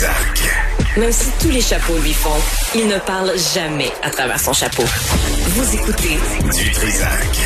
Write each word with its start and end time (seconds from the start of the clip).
Trisac. 0.00 0.96
Même 0.96 1.12
si 1.12 1.30
tous 1.38 1.50
les 1.50 1.60
chapeaux 1.60 1.98
lui 1.98 2.14
font, 2.14 2.30
il 2.74 2.88
ne 2.88 2.98
parle 3.00 3.32
jamais 3.54 3.90
à 4.02 4.08
travers 4.08 4.40
son 4.40 4.54
chapeau. 4.54 4.82
Vous 4.82 5.74
écoutez 5.74 6.16
Du 6.56 6.70
Trisac. 6.70 7.36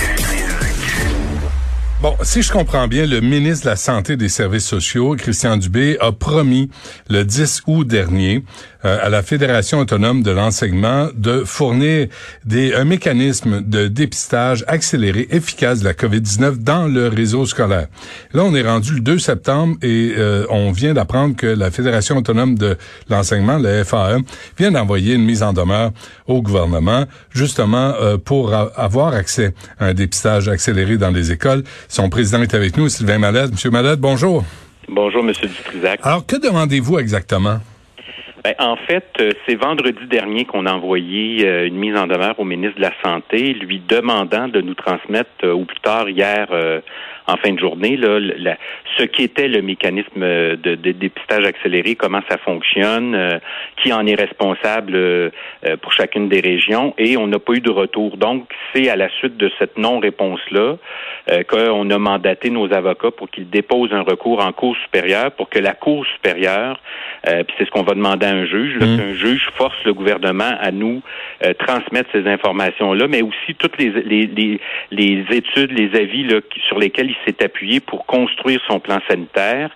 Bon, 2.00 2.14
si 2.22 2.42
je 2.42 2.52
comprends 2.52 2.86
bien, 2.86 3.06
le 3.06 3.20
ministre 3.20 3.64
de 3.64 3.70
la 3.70 3.76
Santé 3.76 4.12
et 4.12 4.16
des 4.16 4.28
Services 4.28 4.66
sociaux, 4.66 5.16
Christian 5.16 5.56
Dubé, 5.56 5.96
a 6.00 6.12
promis 6.12 6.70
le 7.08 7.24
10 7.24 7.62
août 7.66 7.88
dernier 7.88 8.44
euh, 8.84 8.98
à 9.02 9.08
la 9.08 9.22
Fédération 9.22 9.78
autonome 9.78 10.22
de 10.22 10.30
l'enseignement 10.30 11.08
de 11.14 11.44
fournir 11.44 12.08
des, 12.44 12.74
un 12.74 12.84
mécanisme 12.84 13.62
de 13.62 13.88
dépistage 13.88 14.64
accéléré 14.66 15.26
efficace 15.30 15.80
de 15.80 15.84
la 15.84 15.92
COVID-19 15.92 16.62
dans 16.62 16.86
le 16.86 17.08
réseau 17.08 17.46
scolaire. 17.46 17.86
Là, 18.32 18.44
on 18.44 18.54
est 18.54 18.62
rendu 18.62 18.94
le 18.94 19.00
2 19.00 19.18
septembre 19.18 19.76
et 19.82 20.14
euh, 20.16 20.46
on 20.50 20.72
vient 20.72 20.94
d'apprendre 20.94 21.36
que 21.36 21.46
la 21.46 21.70
Fédération 21.70 22.16
autonome 22.16 22.56
de 22.56 22.76
l'enseignement, 23.08 23.58
la 23.58 23.84
FAE, 23.84 24.18
vient 24.58 24.70
d'envoyer 24.70 25.14
une 25.14 25.24
mise 25.24 25.42
en 25.42 25.52
demeure 25.52 25.92
au 26.26 26.42
gouvernement, 26.42 27.04
justement 27.30 27.94
euh, 28.00 28.18
pour 28.18 28.52
avoir 28.54 29.14
accès 29.14 29.54
à 29.78 29.86
un 29.86 29.94
dépistage 29.94 30.48
accéléré 30.48 30.98
dans 30.98 31.10
les 31.10 31.32
écoles. 31.32 31.64
Son 31.88 32.08
président 32.08 32.42
est 32.42 32.54
avec 32.54 32.76
nous, 32.76 32.88
Sylvain 32.88 33.18
Malade. 33.18 33.52
Monsieur 33.52 33.70
Malade, 33.70 34.00
bonjour. 34.00 34.44
Bonjour, 34.88 35.22
Monsieur 35.22 35.48
Dutrisac. 35.48 36.00
Alors, 36.02 36.26
que 36.26 36.36
demandez-vous 36.36 36.98
exactement? 36.98 37.60
Ben, 38.44 38.54
en 38.58 38.76
fait, 38.76 39.06
euh, 39.20 39.30
c'est 39.46 39.54
vendredi 39.54 40.06
dernier 40.06 40.44
qu'on 40.44 40.66
a 40.66 40.72
envoyé 40.74 41.48
euh, 41.48 41.66
une 41.66 41.76
mise 41.76 41.96
en 41.96 42.06
demeure 42.06 42.38
au 42.38 42.44
ministre 42.44 42.76
de 42.76 42.82
la 42.82 42.92
Santé, 43.02 43.54
lui 43.54 43.80
demandant 43.80 44.48
de 44.48 44.60
nous 44.60 44.74
transmettre, 44.74 45.30
euh, 45.44 45.54
ou 45.54 45.64
plus 45.64 45.80
tard 45.80 46.10
hier, 46.10 46.48
en 47.26 47.36
fin 47.36 47.52
de 47.52 47.58
journée, 47.58 47.96
là, 47.96 48.56
ce 48.98 49.04
qu'était 49.04 49.48
le 49.48 49.62
mécanisme 49.62 50.20
de, 50.20 50.74
dépistage 50.74 51.44
accéléré, 51.44 51.94
comment 51.94 52.20
ça 52.28 52.38
fonctionne, 52.38 53.40
qui 53.82 53.92
en 53.92 54.06
est 54.06 54.14
responsable 54.14 55.32
pour 55.80 55.92
chacune 55.92 56.28
des 56.28 56.40
régions, 56.40 56.94
et 56.98 57.16
on 57.16 57.26
n'a 57.26 57.38
pas 57.38 57.54
eu 57.54 57.60
de 57.60 57.70
retour. 57.70 58.16
Donc, 58.16 58.48
c'est 58.72 58.88
à 58.88 58.96
la 58.96 59.08
suite 59.18 59.36
de 59.36 59.50
cette 59.58 59.78
non-réponse-là 59.78 60.76
qu'on 61.48 61.90
a 61.90 61.98
mandaté 61.98 62.50
nos 62.50 62.72
avocats 62.72 63.10
pour 63.10 63.30
qu'ils 63.30 63.48
déposent 63.48 63.92
un 63.92 64.02
recours 64.02 64.44
en 64.44 64.52
Cour 64.52 64.76
supérieure 64.84 65.32
pour 65.32 65.48
que 65.48 65.58
la 65.58 65.72
Cour 65.72 66.06
supérieure, 66.06 66.80
puis 67.24 67.54
c'est 67.58 67.64
ce 67.64 67.70
qu'on 67.70 67.82
va 67.84 67.94
demander 67.94 68.26
à 68.26 68.30
un 68.30 68.46
juge, 68.46 68.76
là, 68.78 68.86
mmh. 68.86 68.96
qu'un 68.98 69.14
juge 69.14 69.48
force 69.54 69.76
le 69.84 69.94
gouvernement 69.94 70.52
à 70.60 70.70
nous 70.70 71.02
euh, 71.44 71.52
transmettre 71.54 72.10
ces 72.12 72.26
informations-là, 72.26 73.06
mais 73.08 73.22
aussi 73.22 73.54
toutes 73.58 73.78
les, 73.78 73.90
les, 73.90 74.60
les, 74.90 75.24
études, 75.30 75.72
les 75.72 75.98
avis 75.98 76.24
là, 76.24 76.40
sur 76.68 76.78
lesquels 76.78 77.13
s'est 77.24 77.42
appuyé 77.42 77.80
pour 77.80 78.06
construire 78.06 78.60
son 78.68 78.80
plan 78.80 78.98
sanitaire. 79.08 79.70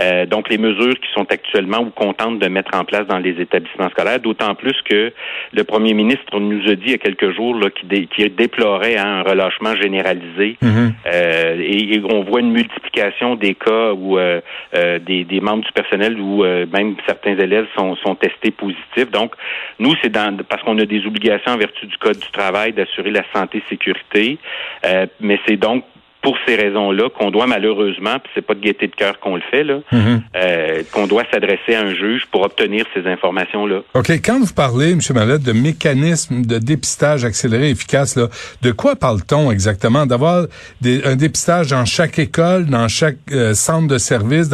Euh, 0.00 0.26
donc, 0.26 0.48
les 0.48 0.58
mesures 0.58 0.94
qui 0.94 1.10
sont 1.14 1.26
actuellement 1.30 1.78
ou 1.78 1.90
contentes 1.90 2.38
de 2.38 2.48
mettre 2.48 2.76
en 2.76 2.84
place 2.84 3.06
dans 3.06 3.18
les 3.18 3.40
établissements 3.40 3.88
scolaires, 3.90 4.20
d'autant 4.20 4.54
plus 4.54 4.76
que 4.84 5.12
le 5.52 5.64
premier 5.64 5.94
ministre 5.94 6.38
nous 6.38 6.62
a 6.68 6.74
dit 6.74 6.86
il 6.86 6.90
y 6.90 6.94
a 6.94 6.98
quelques 6.98 7.34
jours 7.34 7.58
qu'il 7.80 8.34
déplorait 8.34 8.96
hein, 8.96 9.20
un 9.20 9.22
relâchement 9.22 9.74
généralisé 9.76 10.56
mmh. 10.60 10.88
euh, 11.06 11.56
et, 11.60 12.02
on 12.04 12.22
voit 12.22 12.40
une 12.40 12.52
multiplication 12.52 13.34
des 13.36 13.54
cas 13.54 13.92
où 13.92 14.18
euh, 14.18 14.40
des, 14.72 15.24
des, 15.24 15.40
membres 15.40 15.64
du 15.64 15.72
personnel 15.72 16.18
ou 16.20 16.42
même 16.42 16.96
certains 17.06 17.36
élèves 17.38 17.66
sont, 17.76 17.96
sont 17.96 18.14
testés 18.14 18.50
positifs. 18.50 19.10
Donc, 19.10 19.34
nous, 19.78 19.94
c'est 20.02 20.10
dans 20.10 20.36
parce 20.48 20.62
qu'on 20.62 20.78
a 20.78 20.86
des 20.86 21.06
obligations 21.06 21.52
en 21.52 21.56
vertu 21.56 21.86
du 21.86 21.96
Code 21.98 22.18
du 22.18 22.30
travail 22.30 22.72
d'assurer 22.72 23.10
la 23.10 23.24
santé 23.32 23.62
sécurité, 23.68 24.38
euh, 24.84 25.06
mais 25.20 25.38
c'est 25.46 25.56
donc 25.56 25.84
pour 26.24 26.36
ces 26.48 26.56
raisons-là 26.56 27.10
qu'on 27.10 27.30
doit 27.30 27.46
malheureusement, 27.46 28.18
puis 28.18 28.32
c'est 28.34 28.44
pas 28.44 28.54
de 28.54 28.60
gaieté 28.60 28.86
de 28.88 28.94
cœur 28.96 29.20
qu'on 29.20 29.36
le 29.36 29.42
fait 29.50 29.62
là, 29.62 29.80
mm-hmm. 29.92 30.20
euh, 30.36 30.82
qu'on 30.90 31.06
doit 31.06 31.24
s'adresser 31.30 31.74
à 31.74 31.82
un 31.82 31.94
juge 31.94 32.22
pour 32.32 32.42
obtenir 32.42 32.86
ces 32.94 33.06
informations-là. 33.06 33.82
Ok, 33.92 34.10
quand 34.24 34.40
vous 34.40 34.54
parlez, 34.54 34.92
M. 34.92 35.00
Mallette, 35.14 35.42
de 35.42 35.52
mécanisme 35.52 36.46
de 36.46 36.58
dépistage 36.58 37.26
accéléré 37.26 37.68
efficace, 37.68 38.16
là, 38.16 38.28
de 38.62 38.72
quoi 38.72 38.96
parle-t-on 38.96 39.50
exactement? 39.50 40.06
D'avoir 40.06 40.46
un 40.82 41.16
dépistage 41.16 41.68
dans 41.68 41.84
chaque 41.84 42.18
école, 42.18 42.66
dans 42.66 42.88
chaque 42.88 43.18
euh, 43.30 43.52
centre 43.52 43.88
de 43.88 43.98
service 43.98 44.48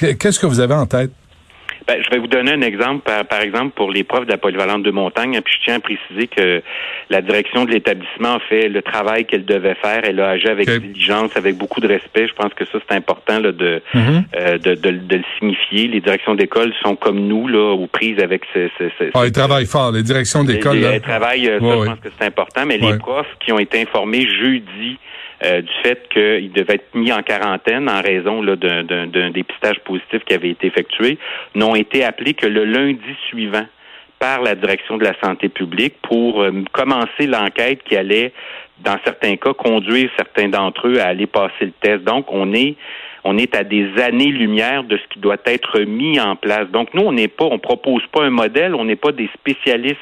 Qu'est-ce 0.00 0.38
que 0.38 0.46
vous 0.46 0.60
avez 0.60 0.74
en 0.74 0.86
tête? 0.86 1.10
Ben, 1.86 2.02
je 2.02 2.10
vais 2.10 2.18
vous 2.18 2.26
donner 2.26 2.52
un 2.52 2.62
exemple, 2.62 3.08
par, 3.28 3.40
exemple, 3.40 3.72
pour 3.76 3.92
les 3.92 4.02
profs 4.02 4.26
de 4.26 4.30
la 4.30 4.38
polyvalente 4.38 4.82
de 4.82 4.90
montagne. 4.90 5.40
Puis 5.44 5.54
je 5.58 5.64
tiens 5.64 5.76
à 5.76 5.80
préciser 5.80 6.26
que 6.26 6.62
la 7.10 7.22
direction 7.22 7.64
de 7.64 7.70
l'établissement 7.70 8.34
a 8.34 8.40
fait 8.40 8.68
le 8.68 8.82
travail 8.82 9.24
qu'elle 9.24 9.44
devait 9.44 9.76
faire. 9.76 10.00
Elle 10.02 10.20
a 10.20 10.30
agi 10.30 10.48
avec 10.48 10.68
diligence, 10.68 11.36
avec 11.36 11.56
beaucoup 11.56 11.80
de 11.80 11.86
respect. 11.86 12.26
Je 12.26 12.34
pense 12.34 12.52
que 12.54 12.64
ça, 12.64 12.78
c'est 12.88 12.96
important 12.96 13.38
là, 13.38 13.52
de, 13.52 13.82
mm-hmm. 13.94 14.22
euh, 14.36 14.58
de, 14.58 14.74
de, 14.74 15.16
le 15.16 15.22
signifier. 15.38 15.86
Les 15.86 16.00
directions 16.00 16.34
d'école 16.34 16.72
sont 16.82 16.96
comme 16.96 17.20
nous, 17.20 17.46
là, 17.46 17.72
aux 17.74 17.86
prises 17.86 18.18
avec 18.20 18.42
ce... 18.52 18.68
ce, 18.78 18.84
ce 18.98 19.04
ah, 19.14 19.24
ils 19.24 19.32
travaillent 19.32 19.66
fort, 19.66 19.92
les 19.92 20.02
directions 20.02 20.42
d'école. 20.42 20.82
Elles 20.82 21.00
travaillent, 21.00 21.48
euh, 21.48 21.60
ça, 21.60 21.66
je 21.66 21.84
pense 21.86 22.00
que 22.00 22.08
c'est 22.18 22.26
important. 22.26 22.66
Mais 22.66 22.78
les 22.78 22.98
profs 22.98 23.26
qui 23.38 23.52
ont 23.52 23.58
été 23.58 23.80
informés 23.80 24.26
jeudi 24.26 24.98
euh, 25.44 25.60
du 25.60 25.72
fait 25.82 26.08
qu'il 26.08 26.52
devait 26.52 26.74
être 26.74 26.94
mis 26.94 27.12
en 27.12 27.22
quarantaine 27.22 27.88
en 27.90 28.00
raison 28.00 28.42
d'un 28.42 29.30
dépistage 29.30 29.78
positif 29.80 30.24
qui 30.24 30.34
avait 30.34 30.50
été 30.50 30.66
effectué, 30.66 31.18
n'ont 31.54 31.74
été 31.74 32.04
appelés 32.04 32.34
que 32.34 32.46
le 32.46 32.64
lundi 32.64 33.14
suivant 33.28 33.66
par 34.18 34.40
la 34.40 34.54
direction 34.54 34.96
de 34.96 35.04
la 35.04 35.12
santé 35.22 35.48
publique 35.48 35.94
pour 36.02 36.42
euh, 36.42 36.52
commencer 36.72 37.26
l'enquête 37.26 37.82
qui 37.84 37.96
allait, 37.96 38.32
dans 38.78 38.96
certains 39.04 39.36
cas, 39.36 39.52
conduire 39.52 40.10
certains 40.16 40.48
d'entre 40.48 40.88
eux 40.88 41.00
à 41.00 41.08
aller 41.08 41.26
passer 41.26 41.66
le 41.66 41.72
test. 41.82 42.04
Donc, 42.04 42.26
on 42.30 42.54
est 42.54 42.76
on 43.28 43.38
est 43.38 43.56
à 43.56 43.64
des 43.64 43.88
années-lumière 44.00 44.84
de 44.84 44.96
ce 44.96 45.02
qui 45.12 45.18
doit 45.18 45.36
être 45.46 45.80
mis 45.80 46.20
en 46.20 46.36
place. 46.36 46.68
Donc, 46.68 46.94
nous, 46.94 47.02
on 47.02 47.12
n'est 47.12 47.26
pas, 47.26 47.44
on 47.44 47.58
propose 47.58 48.02
pas 48.12 48.22
un 48.22 48.30
modèle, 48.30 48.72
on 48.74 48.84
n'est 48.84 48.94
pas 48.94 49.10
des 49.10 49.28
spécialistes 49.34 49.98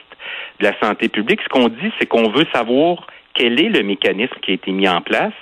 de 0.60 0.64
la 0.64 0.78
santé 0.78 1.08
publique. 1.08 1.40
Ce 1.42 1.48
qu'on 1.48 1.68
dit, 1.68 1.90
c'est 1.98 2.04
qu'on 2.04 2.28
veut 2.28 2.44
savoir 2.52 3.06
quel 3.34 3.60
est 3.60 3.68
le 3.68 3.82
mécanisme 3.82 4.34
qui 4.42 4.52
a 4.52 4.54
été 4.54 4.70
mis 4.70 4.88
en 4.88 5.00
place, 5.00 5.32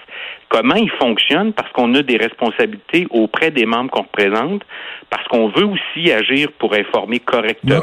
comment 0.48 0.75
il 0.75 0.91
fonctionne, 0.91 1.53
parce 1.53 1.70
qu'on 1.72 1.94
a 1.94 2.03
des 2.03 2.16
responsabilités 2.16 3.06
auprès 3.10 3.50
des 3.50 3.66
membres 3.66 3.91
qu'on 3.91 4.03
représente, 4.03 4.62
parce 5.10 5.26
qu'on 5.28 5.48
veut 5.48 5.66
aussi 5.66 6.10
agir 6.10 6.50
pour 6.58 6.75
informer 6.75 7.20
correctement 7.20 7.80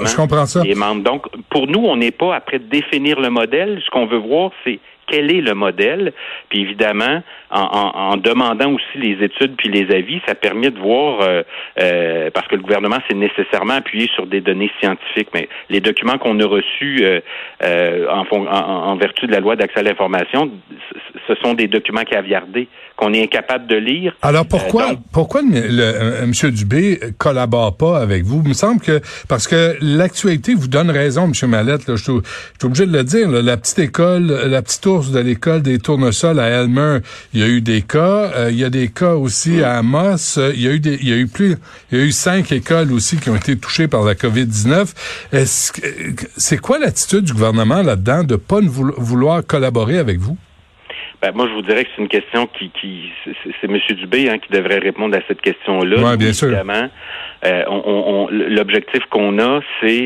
les 0.64 0.76
membres. 0.76 1.04
Donc, 1.04 1.28
pour 1.50 1.68
nous, 1.68 1.80
on 1.80 1.96
n'est 1.96 2.12
pas 2.12 2.36
après 2.36 2.60
définir 2.60 3.20
le 3.20 3.30
modèle. 3.30 3.82
Ce 3.86 3.90
qu'on 3.90 4.06
veut 4.06 4.18
voir, 4.18 4.52
c'est 4.64 4.80
quel 5.10 5.32
est 5.32 5.42
le 5.42 5.54
modèle. 5.54 6.14
Puis 6.50 6.62
évidemment, 6.62 7.22
en, 7.52 8.18
demandant 8.18 8.74
aussi 8.74 8.98
les 8.98 9.24
études 9.24 9.56
puis 9.58 9.70
les 9.70 9.94
avis, 9.94 10.22
ça 10.28 10.36
permet 10.36 10.70
de 10.70 10.80
voir, 10.80 11.22
euh, 11.22 11.42
euh, 11.82 12.30
parce 12.34 12.48
que 12.48 12.56
le 12.56 12.62
gouvernement 12.62 12.98
s'est 13.08 13.16
nécessairement 13.16 13.74
appuyé 13.74 14.10
sur 14.14 14.28
des 14.28 14.42
données 14.42 14.72
scientifiques, 14.80 15.30
mais 15.34 15.50
les 15.70 15.82
documents 15.82 16.18
qu'on 16.18 16.40
a 16.40 16.46
reçus 16.46 17.04
euh, 17.64 18.08
en, 18.10 18.96
vertu 18.98 19.28
de 19.28 19.32
la 19.32 19.40
loi 19.40 19.56
d'accès 19.56 19.80
à 19.80 19.84
l'information, 19.84 20.52
ce 21.28 21.36
sont 21.44 21.54
des 21.54 21.68
documents 21.68 22.04
caviardés 22.04 22.68
qu'on 22.96 23.14
est 23.14 23.24
incapable 23.24 23.68
de 23.68 23.78
lire. 23.78 24.16
Alors 24.22 24.46
pourquoi, 24.48 24.92
pourquoi 25.14 25.42
le, 25.42 26.24
M. 26.24 26.52
Dubé 26.52 27.00
collabore 27.18 27.78
pas 27.78 28.00
avec 28.00 28.24
vous? 28.24 28.42
Il 28.44 28.50
me 28.50 28.54
semble 28.54 28.82
que, 28.82 29.00
parce 29.28 29.48
que 29.48 29.76
l'actualité 29.82 30.54
vous 30.54 30.68
donne 30.68 30.92
raison, 30.92 31.26
M. 31.26 31.50
Mallette, 31.50 31.88
là, 31.88 31.96
je, 31.96 32.04
suis, 32.04 32.12
obligé 32.64 32.86
de 32.86 32.92
le 32.92 33.04
dire, 33.04 33.30
la 33.30 33.58
petite 33.58 33.80
école, 33.80 34.28
la 34.48 34.62
petite 34.62 34.86
de 35.08 35.20
l'école 35.20 35.62
des 35.62 35.80
tournesols 35.80 36.40
à 36.40 36.48
Elmer, 36.48 37.00
il 37.34 37.40
y 37.40 37.44
a 37.44 37.48
eu 37.48 37.62
des 37.62 37.82
cas. 37.82 38.32
Euh, 38.36 38.50
il 38.52 38.60
y 38.60 38.64
a 38.64 38.70
des 38.70 38.90
cas 38.90 39.16
aussi 39.16 39.64
à 39.64 39.78
Amos. 39.78 40.38
Euh, 40.38 40.52
il 40.54 40.62
y 40.62 40.68
a 40.68 40.72
eu 40.72 40.80
des, 40.80 40.96
il 40.96 41.10
y 41.10 41.14
a 41.14 41.16
eu 41.16 41.28
plus, 41.28 41.56
il 41.92 41.98
y 41.98 42.02
a 42.02 42.06
eu 42.06 42.12
cinq 42.12 42.52
écoles 42.52 42.92
aussi 42.92 43.18
qui 43.18 43.30
ont 43.30 43.36
été 43.36 43.58
touchées 43.58 43.88
par 43.88 44.04
la 44.04 44.14
COVID-19. 44.14 44.94
Est-ce 45.32 45.72
c'est 46.38 46.58
quoi 46.58 46.80
l'attitude 46.80 47.22
du 47.22 47.34
gouvernement 47.34 47.82
là-dedans 47.82 48.24
de 48.24 48.36
pas 48.36 48.60
vouloir 48.62 49.46
collaborer 49.46 49.98
avec 49.98 50.20
vous? 50.20 50.38
Ben, 51.22 51.34
moi, 51.34 51.48
je 51.50 51.54
vous 51.54 51.62
dirais 51.62 51.84
que 51.84 51.90
c'est 51.96 52.02
une 52.02 52.08
question 52.08 52.48
qui, 52.48 52.70
qui 52.80 53.12
c'est 53.26 53.70
M. 53.70 53.78
Dubé 53.98 54.30
hein, 54.30 54.38
qui 54.38 54.52
devrait 54.54 54.80
répondre 54.80 55.18
à 55.18 55.22
cette 55.28 55.42
question-là. 55.42 55.98
Oui, 56.02 56.18
bien 56.18 56.32
sûr. 56.32 56.50
Euh, 57.46 57.64
on, 57.68 57.82
on, 57.86 58.28
l'objectif 58.30 59.02
qu'on 59.10 59.38
a, 59.40 59.62
c'est 59.82 60.06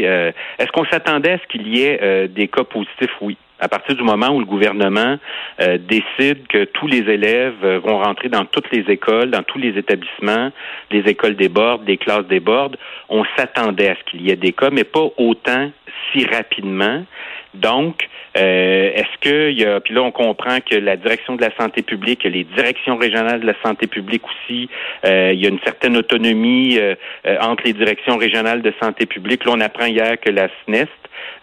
est-ce 0.59 0.71
qu'on 0.71 0.85
s'attendait 0.85 1.33
à 1.33 1.37
ce 1.37 1.47
qu'il 1.47 1.67
y 1.67 1.83
ait 1.83 2.27
des 2.27 2.47
cas 2.47 2.63
positifs? 2.63 3.11
Oui. 3.21 3.37
À 3.63 3.69
partir 3.69 3.95
du 3.95 4.03
moment 4.03 4.27
où 4.27 4.39
le 4.39 4.45
gouvernement 4.45 5.17
euh, 5.61 5.77
décide 5.77 6.47
que 6.47 6.65
tous 6.65 6.85
les 6.85 7.09
élèves 7.09 7.63
euh, 7.63 7.79
vont 7.79 7.99
rentrer 7.99 8.27
dans 8.27 8.43
toutes 8.43 8.69
les 8.73 8.83
écoles, 8.91 9.31
dans 9.31 9.43
tous 9.43 9.57
les 9.57 9.77
établissements, 9.77 10.51
les 10.91 10.99
écoles 11.09 11.37
débordent, 11.37 11.87
les 11.87 11.95
classes 11.95 12.25
débordent, 12.25 12.75
on 13.07 13.23
s'attendait 13.37 13.87
à 13.87 13.95
ce 13.95 14.11
qu'il 14.11 14.21
y 14.21 14.31
ait 14.31 14.35
des 14.35 14.51
cas, 14.51 14.69
mais 14.69 14.83
pas 14.83 15.07
autant 15.15 15.71
si 16.11 16.25
rapidement. 16.25 17.05
Donc, 17.53 18.09
euh, 18.35 18.91
est-ce 18.95 19.17
qu'il 19.21 19.57
y 19.57 19.63
a, 19.63 19.79
puis 19.79 19.93
là 19.93 20.01
on 20.01 20.11
comprend 20.11 20.57
que 20.59 20.75
la 20.75 20.97
direction 20.97 21.37
de 21.37 21.41
la 21.41 21.55
santé 21.57 21.83
publique, 21.83 22.25
les 22.25 22.43
directions 22.43 22.97
régionales 22.97 23.39
de 23.39 23.47
la 23.47 23.55
santé 23.63 23.87
publique 23.87 24.23
aussi, 24.25 24.67
il 25.05 25.39
y 25.39 25.45
a 25.45 25.49
une 25.49 25.59
certaine 25.63 25.95
autonomie 25.95 26.79
entre 27.39 27.63
les 27.63 27.73
directions 27.73 28.17
régionales 28.17 28.61
de 28.61 28.73
santé 28.81 29.05
publique. 29.05 29.45
Là, 29.45 29.51
on 29.55 29.61
apprend 29.61 29.85
hier 29.85 30.19
que 30.19 30.31
la 30.31 30.49
SNEST 30.65 30.89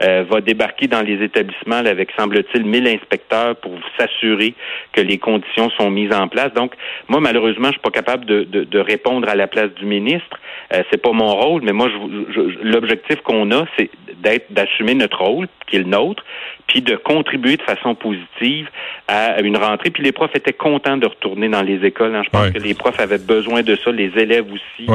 euh, 0.03 0.25
va 0.29 0.41
débarquer 0.41 0.87
dans 0.87 1.03
les 1.03 1.23
établissements 1.23 1.77
avec, 1.77 2.11
semble-t-il, 2.19 2.65
1000 2.65 2.89
inspecteurs 2.89 3.57
pour 3.57 3.73
s'assurer 3.99 4.55
que 4.93 5.01
les 5.01 5.19
conditions 5.19 5.71
sont 5.71 5.91
mises 5.91 6.13
en 6.13 6.29
place. 6.29 6.53
Donc, 6.55 6.75
moi, 7.09 7.21
malheureusement, 7.21 7.69
je 7.69 7.73
suis 7.73 7.81
pas 7.81 7.91
capable 7.91 8.25
de, 8.25 8.79
répondre 8.81 9.29
à 9.29 9.35
la 9.35 9.47
place 9.47 9.71
du 9.75 9.85
ministre. 9.85 10.39
Euh, 10.73 10.83
c'est 10.91 11.03
pas 11.03 11.13
mon 11.13 11.35
rôle, 11.35 11.63
mais 11.63 11.73
moi, 11.73 11.89
l'objectif 12.63 13.21
qu'on 13.23 13.51
a, 13.53 13.67
c'est 13.77 13.91
d'être 14.19 14.53
d'assumer 14.53 14.95
notre 14.95 15.23
rôle, 15.23 15.49
qui 15.67 15.77
est 15.77 15.81
le 15.81 15.85
nôtre, 15.85 16.25
puis 16.67 16.83
de 16.83 16.97
contribuer 16.97 17.57
de 17.57 17.63
façon 17.63 17.95
positive 17.95 18.69
à 19.09 19.41
une 19.41 19.57
rentrée. 19.57 19.91
Puis 19.91 20.03
les 20.03 20.13
profs 20.13 20.35
étaient 20.35 20.53
contents 20.53 20.97
de 20.97 21.07
retourner 21.07 21.49
dans 21.49 21.63
les 21.63 21.85
écoles. 21.85 22.15
Hein. 22.15 22.23
Je 22.25 22.31
pense 22.31 22.51
que 22.51 22.59
les 22.59 22.75
profs 22.75 23.01
avaient 23.01 23.19
besoin 23.19 23.63
de 23.63 23.77
ça, 23.77 23.91
les 23.91 24.13
élèves 24.17 24.47
aussi. 24.53 24.89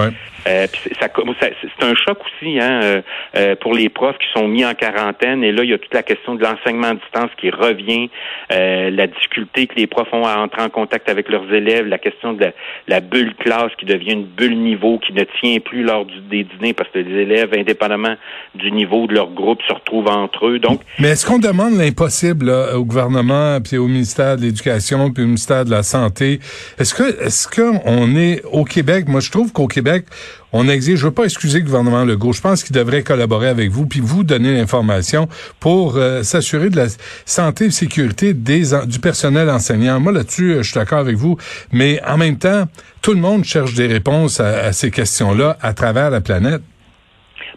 Euh, 0.47 0.67
ça, 0.99 1.07
c'est 1.09 1.85
un 1.85 1.95
choc 1.95 2.19
aussi 2.25 2.59
hein, 2.59 2.79
euh, 2.83 3.01
euh, 3.35 3.55
pour 3.55 3.73
les 3.73 3.89
profs 3.89 4.17
qui 4.19 4.27
sont 4.33 4.47
mis 4.47 4.63
en 4.63 4.73
quarantaine. 4.73 5.43
Et 5.43 5.51
là, 5.51 5.63
il 5.63 5.71
y 5.71 5.73
a 5.73 5.77
toute 5.77 5.93
la 5.93 6.03
question 6.03 6.35
de 6.35 6.43
l'enseignement 6.43 6.87
à 6.87 6.93
distance 6.93 7.31
qui 7.37 7.49
revient, 7.49 8.09
la 8.49 9.07
difficulté 9.07 9.67
que 9.67 9.75
les 9.75 9.87
profs 9.87 10.13
ont 10.13 10.25
à 10.25 10.37
entrer 10.37 10.61
en 10.61 10.69
contact 10.69 11.09
avec 11.09 11.29
leurs 11.29 11.51
élèves, 11.51 11.87
la 11.87 11.97
question 11.97 12.33
de 12.33 12.51
la, 12.87 12.99
bulle 12.99 13.33
classe 13.35 13.71
qui 13.77 13.85
devient 13.85 14.13
une 14.13 14.25
bulle 14.25 14.57
niveau 14.57 14.99
qui 14.99 15.13
ne 15.13 15.23
tient 15.41 15.59
plus 15.59 15.83
lors 15.83 16.05
du, 16.05 16.19
des 16.21 16.43
dîners 16.43 16.73
parce 16.73 16.89
que 16.89 16.99
les 16.99 17.21
élèves, 17.21 17.53
indépendamment 17.53 18.15
du 18.55 18.71
niveau 18.71 19.04
de 19.07 19.13
leur 19.13 19.31
groupe, 19.31 19.59
se 19.67 19.73
retrouvent 19.73 20.07
entre 20.07 20.47
eux. 20.47 20.59
Mais 20.99 21.09
est-ce 21.09 21.25
qu'on 21.25 21.39
demande 21.39 21.75
l'impossible 21.77 22.49
au 22.49 22.83
gouvernement, 22.83 23.59
puis 23.61 23.77
au 23.77 23.87
ministère 23.87 24.37
de 24.37 24.41
l'Éducation, 24.41 25.11
puis 25.11 25.23
au 25.23 25.27
ministère 25.27 25.65
de 25.65 25.71
la 25.71 25.83
Santé? 25.83 26.39
Est-ce 26.77 26.93
que 26.93 27.21
est-ce 27.23 27.47
qu'on 27.47 28.15
est 28.15 28.41
au 28.51 28.63
Québec? 28.63 29.07
Moi, 29.07 29.19
je 29.19 29.31
trouve 29.31 29.51
qu'au 29.51 29.67
Québec, 29.67 30.05
on 30.53 30.69
exige, 30.69 30.99
je 30.99 31.05
veux 31.05 31.11
pas 31.11 31.25
excuser 31.25 31.59
le 31.59 31.65
gouvernement 31.65 32.05
Legault, 32.05 32.31
je 32.31 32.39
pense 32.39 32.63
qu'il 32.63 32.73
devrait 32.75 33.03
collaborer 33.03 33.49
avec 33.49 33.71
vous, 33.71 33.87
puis 33.87 33.99
vous 33.99 34.23
donner 34.23 34.55
l'information 34.55 35.27
pour 35.59 35.97
euh, 35.97 36.23
s'assurer 36.23 36.69
de 36.69 36.77
la 36.77 36.87
santé 37.25 37.65
et 37.65 37.71
sécurité 37.71 38.33
des, 38.33 38.71
du 38.85 38.99
personnel 38.99 39.49
enseignant. 39.49 39.99
Moi, 39.99 40.13
là-dessus, 40.13 40.53
euh, 40.53 40.63
je 40.63 40.69
suis 40.71 40.79
d'accord 40.79 40.99
avec 40.99 41.17
vous, 41.17 41.37
mais 41.73 42.01
en 42.07 42.17
même 42.17 42.37
temps, 42.37 42.65
tout 43.01 43.13
le 43.13 43.19
monde 43.19 43.43
cherche 43.43 43.73
des 43.73 43.87
réponses 43.87 44.39
à 44.39 44.71
ces 44.71 44.91
questions-là 44.91 45.57
à 45.61 45.73
travers 45.73 46.09
la 46.09 46.21
planète. 46.21 46.61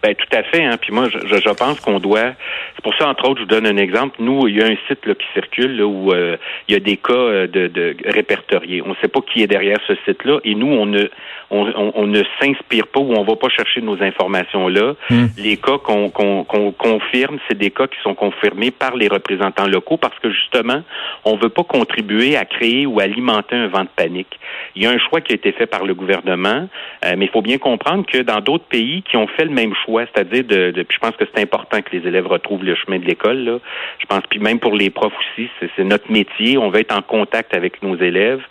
Ben 0.03 0.15
tout 0.15 0.37
à 0.37 0.43
fait. 0.43 0.65
Hein. 0.65 0.77
Puis 0.81 0.93
moi, 0.93 1.09
je, 1.09 1.19
je 1.27 1.51
pense 1.51 1.81
qu'on 1.81 1.99
doit. 1.99 2.33
C'est 2.79 2.85
pour 2.85 2.95
ça, 2.95 3.09
entre 3.09 3.29
autres, 3.29 3.41
je 3.41 3.43
vous 3.43 3.51
donne 3.51 3.67
un 3.67 3.77
exemple. 3.77 4.17
Nous, 4.21 4.47
il 4.47 4.57
y 4.57 4.63
a 4.63 4.67
un 4.67 4.77
site 4.87 5.05
là, 5.05 5.15
qui 5.17 5.27
circule 5.35 5.79
là, 5.79 5.85
où 5.85 6.13
euh, 6.13 6.37
il 6.69 6.75
y 6.75 6.77
a 6.77 6.81
des 6.81 6.97
cas 6.97 7.13
euh, 7.13 7.49
de, 7.49 7.67
de 7.67 7.97
répertoriés. 8.05 8.83
On 8.87 8.91
ne 8.91 8.95
sait 9.03 9.09
pas 9.09 9.19
qui 9.21 9.43
est 9.43 9.49
derrière 9.49 9.79
ce 9.89 9.95
site-là, 10.07 10.39
et 10.45 10.55
nous, 10.55 10.69
on 10.69 10.87
ne 10.87 11.09
on, 11.51 11.93
on, 11.95 12.07
ne 12.07 12.23
s'inspire 12.41 12.87
pas 12.89 13.01
ou 13.01 13.15
on 13.15 13.25
va 13.25 13.37
pas 13.37 13.49
chercher 13.49 13.81
nos 13.81 14.03
informations 14.03 14.69
là. 14.69 14.95
Hmm. 15.11 15.27
Les 15.39 15.57
cas 15.57 15.79
qu'on 15.79 16.11
qu'on 16.11 16.73
confirme, 16.73 17.39
c'est 17.49 17.57
des 17.57 17.71
cas 17.71 17.87
qui 17.87 17.99
sont 18.03 18.15
confirmés 18.15 18.71
par 18.71 18.97
les 18.97 19.09
représentants 19.09 19.67
locaux 19.67 19.97
parce 19.97 20.19
que 20.19 20.31
justement, 20.31 20.83
on 21.25 21.37
veut 21.37 21.49
pas 21.49 21.65
contribuer 21.65 22.37
à 22.37 22.45
créer 22.45 22.87
ou 22.87 23.01
alimenter 23.01 23.57
un 23.57 23.69
vent 23.69 23.85
de 23.85 23.89
panique. 23.97 24.39
Il 24.77 24.83
y 24.83 24.87
a 24.87 24.91
un 24.91 24.99
choix 24.99 25.21
qui 25.21 25.33
a 25.33 25.37
été 25.37 25.53
fait 25.53 25.67
par 25.67 25.85
le 25.85 25.95
gouvernement, 25.95 26.69
euh, 27.05 27.15
mais 27.17 27.25
il 27.25 27.31
faut 27.31 27.43
bien 27.43 27.59
comprendre 27.59 28.05
que 28.07 28.19
dans 28.19 28.41
d'autres 28.41 28.67
pays 28.67 29.03
qui 29.03 29.17
ont 29.17 29.27
fait 29.27 29.45
le 29.45 29.51
même 29.51 29.73
choix 29.87 30.05
c'est-à-dire 30.13 30.45
de, 30.45 30.71
de, 30.71 30.87
je 30.89 30.99
pense 30.99 31.17
que 31.17 31.25
c'est 31.33 31.43
important 31.43 31.81
que 31.81 31.97
les 31.97 32.07
élèves 32.07 32.27
retrouvent 32.27 32.65
le 32.69 32.77
chemin 32.77 32.99
de 32.99 33.05
l'école. 33.05 33.39
Là. 33.39 33.59
Je 33.99 34.07
pense, 34.07 34.23
puis 34.29 34.39
même 34.39 34.59
pour 34.59 34.75
les 34.75 34.91
profs 34.91 35.13
aussi, 35.19 35.49
c'est 35.77 35.85
notre 35.85 36.11
métier. 36.11 36.59
On 36.59 36.71
veut 36.71 36.81
être 36.81 36.97
en 36.97 37.03
contact 37.03 37.55
avec 37.55 37.83
nos 37.83 37.97
élèves. 37.97 38.43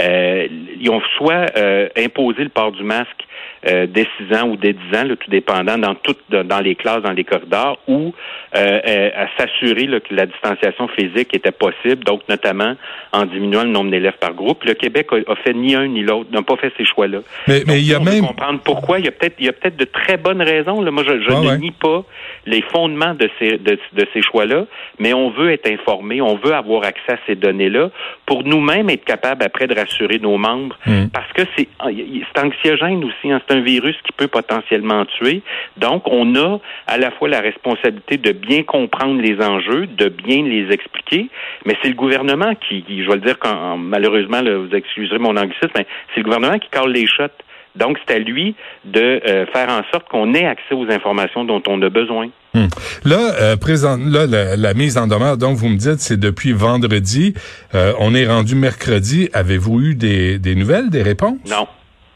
Euh, 0.00 0.46
ils 0.78 0.90
ont 0.90 1.00
soit 1.16 1.46
euh, 1.56 1.88
imposé 1.96 2.44
le 2.44 2.50
port 2.50 2.72
du 2.72 2.82
masque 2.82 3.26
euh, 3.66 3.86
dès 3.86 4.06
6 4.30 4.36
ans 4.36 4.48
ou 4.48 4.56
dès 4.56 4.72
10 4.72 4.96
ans, 4.96 5.06
tout 5.08 5.30
dépendant, 5.30 5.76
dans 5.76 5.94
toutes 5.94 6.18
dans 6.30 6.60
les 6.60 6.74
classes, 6.74 7.02
dans 7.02 7.12
les 7.12 7.24
corridors, 7.24 7.78
ou 7.86 8.14
euh, 8.56 8.80
euh, 8.86 9.10
à 9.14 9.26
s'assurer 9.36 9.86
que 10.00 10.14
la 10.14 10.26
distanciation 10.26 10.88
physique 10.88 11.34
était 11.34 11.52
possible, 11.52 12.04
donc 12.04 12.22
notamment 12.28 12.74
en 13.12 13.26
diminuant 13.26 13.64
le 13.64 13.70
nombre 13.70 13.90
d'élèves 13.90 14.18
par 14.20 14.34
groupe. 14.34 14.64
Le 14.64 14.74
Québec 14.74 15.08
a, 15.12 15.36
fait 15.36 15.52
ni 15.52 15.74
un 15.74 15.88
ni 15.88 16.02
l'autre, 16.02 16.30
n'a 16.32 16.42
pas 16.42 16.56
fait 16.56 16.72
ces 16.76 16.84
choix-là. 16.84 17.18
Mais, 17.48 17.62
mais 17.66 17.80
il 17.80 17.86
y 17.86 17.94
a 17.94 18.00
même 18.00 18.26
comprendre 18.26 18.60
pourquoi. 18.64 18.98
Il 18.98 19.04
y 19.04 19.08
a 19.08 19.12
peut-être 19.12 19.36
il 19.38 19.46
y 19.46 19.48
a 19.48 19.52
peut-être 19.52 19.76
de 19.76 19.84
très 19.84 20.16
bonnes 20.16 20.42
raisons. 20.42 20.80
Là. 20.80 20.90
Moi, 20.90 21.04
je, 21.06 21.20
je 21.20 21.30
ne 21.30 21.56
nie 21.56 21.70
pas 21.70 22.04
les 22.46 22.62
fondements 22.62 23.14
de 23.14 23.28
ces 23.38 23.58
de, 23.58 23.78
de 23.92 24.06
ces 24.12 24.22
choix-là, 24.22 24.64
mais 24.98 25.12
on 25.12 25.30
veut 25.30 25.50
être 25.52 25.70
informé, 25.70 26.20
on 26.20 26.36
veut 26.36 26.54
avoir 26.54 26.84
accès 26.84 27.12
à 27.12 27.18
ces 27.26 27.34
données-là 27.34 27.90
pour 28.26 28.44
nous-mêmes 28.44 28.90
être 28.90 29.04
capable 29.04 29.44
après 29.44 29.66
de 29.66 29.74
rassurer 29.74 30.18
nos 30.18 30.38
membres, 30.38 30.78
hmm. 30.86 31.08
parce 31.12 31.32
que 31.32 31.42
c'est 31.56 31.68
c'est 31.80 32.40
anxiogène 32.40 33.04
aussi. 33.04 33.29
Hein, 33.30 33.40
c'est 33.46 33.54
un 33.54 33.60
virus 33.60 33.96
qui 34.04 34.12
peut 34.12 34.28
potentiellement 34.28 35.04
tuer. 35.06 35.42
Donc, 35.76 36.02
on 36.06 36.34
a 36.36 36.58
à 36.86 36.98
la 36.98 37.10
fois 37.12 37.28
la 37.28 37.40
responsabilité 37.40 38.16
de 38.16 38.32
bien 38.32 38.62
comprendre 38.62 39.20
les 39.20 39.40
enjeux, 39.42 39.86
de 39.86 40.08
bien 40.08 40.42
les 40.42 40.72
expliquer, 40.72 41.28
mais 41.64 41.76
c'est 41.82 41.88
le 41.88 41.94
gouvernement 41.94 42.54
qui, 42.54 42.84
je 42.88 43.08
vais 43.08 43.16
le 43.16 43.22
dire 43.22 43.38
quand, 43.38 43.76
malheureusement, 43.76 44.40
vous 44.42 44.74
excuserez 44.74 45.18
mon 45.18 45.36
anglicisme, 45.36 45.70
mais 45.76 45.86
c'est 46.14 46.20
le 46.20 46.24
gouvernement 46.24 46.58
qui 46.58 46.68
cale 46.70 46.90
les 46.90 47.06
shots. 47.06 47.28
Donc, 47.76 47.98
c'est 48.06 48.16
à 48.16 48.18
lui 48.18 48.56
de 48.84 49.00
euh, 49.00 49.46
faire 49.52 49.68
en 49.68 49.82
sorte 49.92 50.08
qu'on 50.08 50.34
ait 50.34 50.44
accès 50.44 50.74
aux 50.74 50.90
informations 50.90 51.44
dont 51.44 51.62
on 51.68 51.80
a 51.82 51.88
besoin. 51.88 52.28
Hmm. 52.52 52.66
Là, 53.04 53.32
euh, 53.40 53.56
présent, 53.56 53.96
là, 53.96 54.26
la, 54.56 54.74
mise 54.74 54.98
en 54.98 55.06
demeure, 55.06 55.36
donc 55.36 55.56
vous 55.56 55.68
me 55.68 55.76
dites, 55.76 56.00
c'est 56.00 56.18
depuis 56.18 56.52
vendredi. 56.52 57.34
Euh, 57.76 57.92
on 58.00 58.12
est 58.12 58.26
rendu 58.26 58.56
mercredi. 58.56 59.28
Avez-vous 59.32 59.80
eu 59.80 59.94
des, 59.94 60.40
des 60.40 60.56
nouvelles, 60.56 60.90
des 60.90 61.02
réponses? 61.02 61.38
Non, 61.48 61.68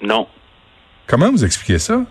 non. 0.03 0.27
Comment 1.07 1.31
vous 1.31 1.45
expliquez 1.45 1.79
ça? 1.79 2.03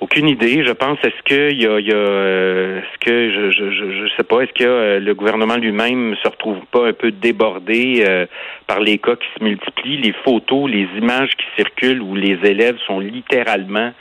Aucune 0.00 0.28
idée. 0.28 0.64
Je 0.66 0.72
pense, 0.72 0.98
est-ce 1.02 1.22
qu'il 1.24 1.62
y 1.62 1.66
a, 1.66 1.80
y 1.80 1.90
a 1.90 1.94
euh, 1.94 2.78
est-ce 2.78 2.98
que 3.00 3.32
je, 3.32 3.50
je, 3.50 3.70
je, 3.70 4.16
sais 4.16 4.22
pas, 4.22 4.42
est-ce 4.42 4.52
que 4.52 4.64
euh, 4.64 5.00
le 5.00 5.14
gouvernement 5.14 5.56
lui-même 5.56 6.14
se 6.22 6.28
retrouve 6.28 6.58
pas 6.70 6.88
un 6.88 6.92
peu 6.92 7.10
débordé 7.10 8.04
euh, 8.06 8.26
par 8.66 8.80
les 8.80 8.98
cas 8.98 9.16
qui 9.16 9.26
se 9.38 9.42
multiplient, 9.42 10.02
les 10.02 10.14
photos, 10.24 10.70
les 10.70 10.86
images 10.98 11.30
qui 11.30 11.46
circulent 11.56 12.02
où 12.02 12.14
les 12.14 12.38
élèves 12.44 12.76
sont 12.86 13.00
littéralement 13.00 13.92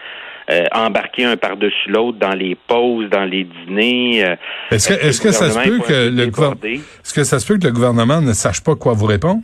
embarqués 0.74 1.24
un 1.24 1.38
par-dessus 1.38 1.90
l'autre 1.90 2.18
dans 2.20 2.36
les 2.36 2.58
pauses, 2.68 3.10
dans 3.10 3.24
les 3.24 3.46
dîners. 3.46 4.36
est-ce 4.72 4.90
que, 4.90 4.94
est-ce 4.94 5.22
que 5.22 5.32
ça 5.32 5.50
se 5.50 5.58
peut 5.58 5.80
que 5.80 6.10
le 6.10 6.28
gouvernement, 6.28 6.60
est-ce 6.66 7.14
que 7.14 7.24
ça 7.24 7.40
se 7.40 7.48
peut 7.48 7.58
que 7.58 7.66
le 7.66 7.72
gouvernement 7.72 8.20
ne 8.20 8.34
sache 8.34 8.62
pas 8.62 8.76
quoi 8.76 8.92
vous 8.92 9.06
répondre? 9.06 9.42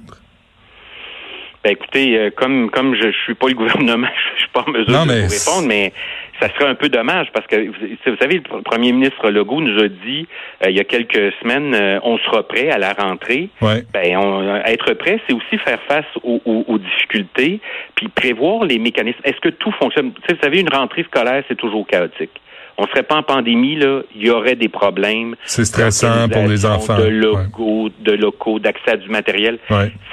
Ben 1.64 1.72
écoutez, 1.74 2.18
euh, 2.18 2.30
comme 2.36 2.70
comme 2.70 2.96
je, 2.96 3.12
je 3.12 3.18
suis 3.24 3.34
pas 3.34 3.48
le 3.48 3.56
gouvernement, 3.56 4.08
je 4.36 4.40
suis 4.40 4.50
pas 4.50 4.64
en 4.66 4.72
mesure 4.72 4.86
de 4.86 4.92
vous 4.94 5.28
répondre, 5.28 5.68
mais 5.68 5.92
ça 6.40 6.48
serait 6.54 6.70
un 6.70 6.76
peu 6.76 6.88
dommage 6.88 7.28
parce 7.34 7.46
que 7.48 7.68
vous 7.68 8.18
savez, 8.18 8.36
le 8.36 8.62
premier 8.62 8.94
ministre 8.94 9.30
Legault 9.30 9.60
nous 9.60 9.78
a 9.84 9.90
dit 9.90 10.26
euh, 10.64 10.70
il 10.70 10.78
y 10.78 10.80
a 10.80 10.86
quelques 10.86 11.34
semaines, 11.42 11.74
euh, 11.74 12.00
on 12.04 12.18
sera 12.20 12.48
prêt 12.48 12.70
à 12.70 12.78
la 12.78 12.94
rentrée. 12.94 13.50
Ouais. 13.62 13.84
Ben, 13.94 14.62
être 14.66 14.94
prêt, 14.94 15.20
c'est 15.28 15.34
aussi 15.34 15.58
faire 15.58 15.82
face 15.88 16.06
aux, 16.24 16.42
aux, 16.46 16.78
difficultés, 16.78 17.60
puis 17.96 18.08
prévoir 18.08 18.64
les 18.64 18.80
mécanismes. 18.80 19.20
Est-ce 19.26 19.42
que 19.42 19.50
tout 19.50 19.72
fonctionne? 19.74 20.14
Vous 20.30 20.36
savez, 20.42 20.62
une 20.62 20.70
rentrée 20.70 21.04
scolaire, 21.04 21.44
c'est 21.50 21.58
toujours 21.58 21.86
chaotique 21.86 22.40
on 22.80 22.88
serait 22.88 23.04
pas 23.04 23.16
en 23.16 23.24
pandémie, 23.24 23.76
là, 23.76 24.02
il 24.16 24.26
y 24.26 24.30
aurait 24.30 24.56
des 24.56 24.70
problèmes. 24.70 25.36
C'est 25.44 25.66
stressant 25.66 26.30
pour 26.30 26.48
les 26.48 26.66
enfants. 26.66 26.98
De 26.98 27.08
locaux, 27.08 27.90
de 28.00 28.14
locaux, 28.14 28.60
d'accès 28.60 28.92
à 28.92 28.98
du 28.98 29.10
matériel. 29.10 29.60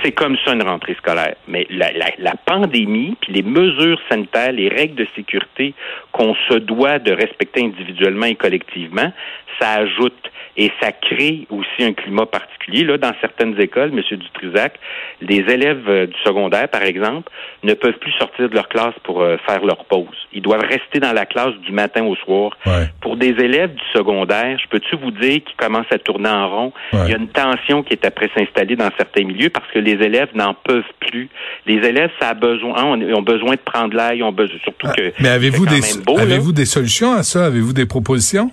C'est 0.03 0.13
comme 0.13 0.37
ça 0.45 0.53
une 0.53 0.63
rentrée 0.63 0.95
scolaire. 0.95 1.37
Mais 1.47 1.67
la, 1.71 1.93
la, 1.93 2.11
la 2.19 2.35
pandémie, 2.45 3.17
puis 3.21 3.33
les 3.33 3.43
mesures 3.43 4.01
sanitaires, 4.09 4.53
les 4.53 4.69
règles 4.69 4.97
de 4.97 5.07
sécurité 5.15 5.75
qu'on 6.11 6.35
se 6.49 6.55
doit 6.55 6.99
de 6.99 7.13
respecter 7.13 7.63
individuellement 7.65 8.27
et 8.27 8.35
collectivement, 8.35 9.13
ça 9.61 9.73
ajoute 9.73 10.31
et 10.57 10.73
ça 10.81 10.91
crée 10.93 11.47
aussi 11.51 11.85
un 11.85 11.93
climat 11.93 12.27
particulier. 12.27 12.85
Là, 12.85 12.97
dans 12.99 13.13
certaines 13.21 13.61
écoles, 13.61 13.91
M. 13.93 14.01
Dutrisac, 14.19 14.79
les 15.21 15.45
élèves 15.53 15.85
euh, 15.89 16.07
du 16.07 16.17
secondaire, 16.25 16.69
par 16.69 16.83
exemple, 16.83 17.31
ne 17.63 17.75
peuvent 17.75 17.99
plus 17.99 18.13
sortir 18.13 18.49
de 18.49 18.55
leur 18.55 18.69
classe 18.69 18.95
pour 19.05 19.21
euh, 19.21 19.37
faire 19.47 19.65
leur 19.65 19.85
pause. 19.85 20.17
Ils 20.33 20.43
doivent 20.43 20.65
rester 20.65 20.99
dans 20.99 21.13
la 21.13 21.27
classe 21.27 21.55
du 21.67 21.73
matin 21.73 22.05
au 22.05 22.17
soir. 22.17 22.57
Pour 23.01 23.17
des 23.17 23.35
élèves 23.39 23.75
du 23.75 23.85
secondaire, 23.93 24.59
je 24.59 24.69
peux-tu 24.69 24.97
vous 24.97 25.11
dire 25.11 25.43
qu'ils 25.45 25.57
commencent 25.57 25.91
à 25.91 25.99
tourner 25.99 26.29
en 26.29 26.49
rond? 26.49 26.73
Il 26.93 27.11
y 27.11 27.15
a 27.15 27.17
une 27.17 27.29
tension 27.29 27.83
qui 27.83 27.93
est 27.93 28.05
après 28.05 28.31
s'installer 28.35 28.77
dans 28.77 28.91
certains 28.97 29.25
milieux 29.25 29.51
parce 29.51 29.67
que 29.73 29.79
les 29.79 29.93
élèves 29.93 30.31
n'en 30.35 30.55
peuvent 30.55 30.83
plus. 31.01 31.29
Les 31.67 31.77
élèves, 31.77 32.11
ça 32.21 32.31
a 32.31 32.35
besoin, 32.35 32.99
ils 32.99 33.15
ont 33.15 33.23
besoin 33.23 33.53
de 33.53 33.61
prendre 33.61 33.95
l'air, 33.95 34.13
ont 34.27 34.33
besoin, 34.33 34.59
surtout 34.63 34.89
ah, 34.91 34.93
que. 34.97 35.13
Mais 35.21 35.29
avez-vous 35.29 35.67
des, 35.67 35.81
avez-vous 36.19 36.53
des 36.53 36.67
solutions 36.67 37.13
à 37.13 37.23
ça? 37.23 37.47
Avez-vous 37.47 37.73
des 37.73 37.87
propositions? 37.87 38.51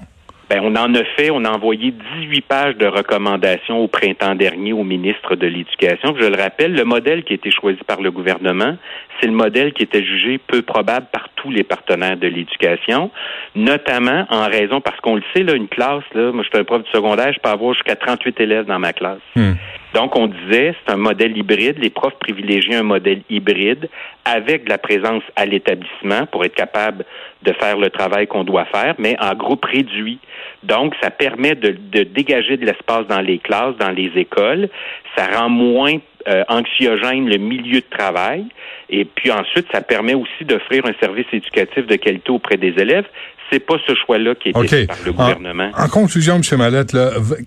Ben, 0.49 0.59
on 0.61 0.75
en 0.75 0.93
a 0.93 1.03
fait, 1.15 1.31
on 1.31 1.45
a 1.45 1.49
envoyé 1.49 1.93
18 2.19 2.41
pages 2.41 2.75
de 2.75 2.85
recommandations 2.85 3.79
au 3.79 3.87
printemps 3.87 4.35
dernier 4.35 4.73
au 4.73 4.83
ministre 4.83 5.35
de 5.35 5.47
l'Éducation. 5.47 6.15
Je 6.19 6.25
le 6.25 6.35
rappelle, 6.35 6.73
le 6.73 6.83
modèle 6.83 7.23
qui 7.23 7.33
a 7.33 7.35
été 7.35 7.49
choisi 7.49 7.79
par 7.87 8.01
le 8.01 8.11
gouvernement, 8.11 8.75
c'est 9.19 9.27
le 9.27 9.33
modèle 9.33 9.73
qui 9.73 9.83
était 9.83 10.03
jugé 10.03 10.37
peu 10.37 10.61
probable 10.61 11.07
par 11.11 11.29
tous 11.35 11.51
les 11.51 11.63
partenaires 11.63 12.17
de 12.17 12.27
l'éducation, 12.27 13.11
notamment 13.55 14.25
en 14.29 14.45
raison, 14.45 14.81
parce 14.81 14.99
qu'on 15.01 15.15
le 15.15 15.23
sait, 15.33 15.43
là, 15.43 15.53
une 15.53 15.67
classe, 15.67 16.03
là, 16.13 16.31
moi 16.31 16.43
je 16.43 16.49
suis 16.49 16.59
un 16.59 16.63
prof 16.63 16.83
du 16.83 16.91
secondaire, 16.91 17.33
je 17.33 17.39
peux 17.39 17.49
avoir 17.49 17.73
jusqu'à 17.73 17.95
38 17.95 18.39
élèves 18.39 18.65
dans 18.65 18.79
ma 18.79 18.93
classe. 18.93 19.21
Hmm. 19.35 19.53
Donc, 19.93 20.17
on 20.17 20.25
disait, 20.25 20.75
c'est 20.83 20.91
un 20.91 20.97
modèle 20.97 21.37
hybride. 21.37 21.77
Les 21.77 21.91
profs 21.91 22.17
privilégient 22.19 22.79
un 22.79 22.83
modèle 22.83 23.21
hybride 23.29 23.89
avec 24.25 24.65
de 24.65 24.69
la 24.69 24.79
présence 24.79 25.21
à 25.35 25.45
l'établissement 25.45 26.25
pour 26.31 26.43
être 26.45 26.55
capable 26.55 27.05
de 27.43 27.53
faire 27.53 27.77
le 27.77 27.91
travail 27.91 28.25
qu'on 28.25 28.43
doit 28.43 28.65
faire, 28.65 28.95
mais 28.97 29.15
en 29.21 29.35
groupe 29.35 29.65
réduit. 29.65 30.17
Donc, 30.63 30.95
ça 31.01 31.11
permet 31.11 31.53
de, 31.53 31.77
de 31.91 32.03
dégager 32.03 32.57
de 32.57 32.65
l'espace 32.65 33.05
dans 33.07 33.21
les 33.21 33.37
classes, 33.37 33.75
dans 33.77 33.91
les 33.91 34.11
écoles. 34.15 34.69
Ça 35.15 35.27
rend 35.27 35.49
moins 35.49 35.97
euh, 36.27 36.43
anxiogène 36.47 37.27
le 37.29 37.37
milieu 37.37 37.81
de 37.81 37.97
travail. 37.97 38.45
Et 38.89 39.05
puis 39.05 39.31
ensuite, 39.31 39.67
ça 39.71 39.81
permet 39.81 40.13
aussi 40.13 40.45
d'offrir 40.45 40.85
un 40.85 40.93
service 40.99 41.25
éducatif 41.33 41.85
de 41.87 41.95
qualité 41.95 42.31
auprès 42.31 42.57
des 42.57 42.73
élèves. 42.77 43.05
C'est 43.51 43.59
pas 43.59 43.75
ce 43.85 43.93
choix-là 43.93 44.33
qui 44.35 44.49
est 44.49 44.67
fait 44.67 44.87
par 44.87 44.97
le 45.05 45.11
gouvernement. 45.11 45.71
En, 45.77 45.87
conclusion, 45.87 46.35
M. 46.35 46.57
Mallette, 46.57 46.95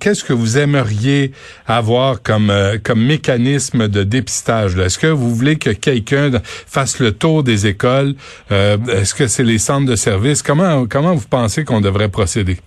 qu'est-ce 0.00 0.23
que 0.23 0.33
vous 0.33 0.59
aimeriez 0.59 1.33
avoir 1.66 2.23
comme, 2.23 2.50
euh, 2.50 2.76
comme 2.83 3.04
mécanisme 3.04 3.88
de 3.88 4.02
dépistage? 4.02 4.76
Est-ce 4.76 4.99
que 4.99 5.06
vous 5.06 5.35
voulez 5.35 5.56
que 5.56 5.71
quelqu'un 5.71 6.30
fasse 6.45 7.00
le 7.00 7.12
tour 7.12 7.42
des 7.42 7.66
écoles? 7.66 8.14
Euh, 8.52 8.76
est-ce 8.92 9.14
que 9.14 9.26
c'est 9.26 9.42
les 9.42 9.59
centres 9.59 9.87
de 9.90 9.97
services? 9.97 10.42
Comment, 10.42 10.87
comment 10.87 11.14
vous 11.14 11.28
pensez 11.28 11.64
qu'on 11.64 11.80
devrait 11.80 12.11
procéder? 12.11 12.59